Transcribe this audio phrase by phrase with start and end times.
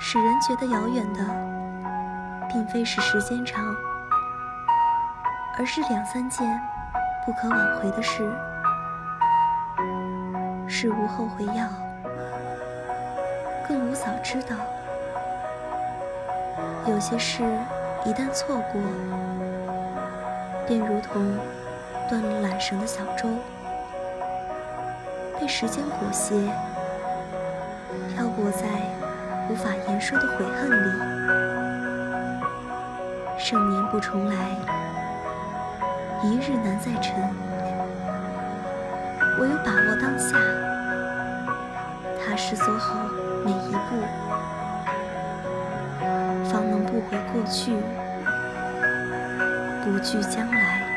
[0.00, 1.20] 使人觉得遥远的，
[2.48, 3.74] 并非是时间长，
[5.58, 6.60] 而是两三件
[7.26, 8.32] 不可挽回的事。
[10.68, 11.66] 是无后悔药，
[13.66, 14.54] 更无早知道。
[16.86, 17.42] 有些事
[18.04, 18.80] 一旦错过，
[20.66, 21.36] 便如同
[22.08, 23.28] 断了缆绳的小舟，
[25.40, 26.34] 被时间裹挟，
[30.00, 30.90] 说的悔恨里。
[33.38, 34.34] 盛年不重来，
[36.22, 37.14] 一日难再晨。
[39.38, 40.36] 唯有把握当下，
[42.18, 42.96] 踏实走好
[43.44, 44.02] 每一步，
[46.44, 47.76] 方能不悔过去，
[49.84, 50.87] 不惧将来。